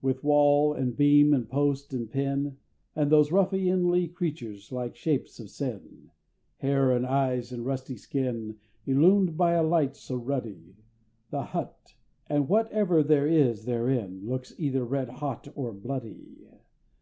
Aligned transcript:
With 0.00 0.24
wall, 0.24 0.72
and 0.72 0.96
beam, 0.96 1.34
and 1.34 1.46
post, 1.46 1.92
and 1.92 2.10
pin, 2.10 2.56
And 2.96 3.12
those 3.12 3.30
ruffianly 3.30 4.08
creatures, 4.08 4.72
like 4.72 4.96
Shapes 4.96 5.38
of 5.38 5.50
Sin, 5.50 6.10
Hair, 6.56 6.92
and 6.92 7.04
eyes, 7.04 7.52
and 7.52 7.66
rusty 7.66 7.96
skin, 7.98 8.56
Illumed 8.86 9.36
by 9.36 9.52
a 9.52 9.62
light 9.62 9.94
so 9.94 10.16
ruddy 10.16 10.76
The 11.28 11.42
Hut, 11.42 11.94
and 12.26 12.48
whatever 12.48 13.02
there 13.02 13.26
is 13.26 13.66
therein, 13.66 14.22
Looks 14.24 14.54
either 14.58 14.82
red 14.82 15.10
hot 15.10 15.48
or 15.54 15.74
bloody! 15.74 16.38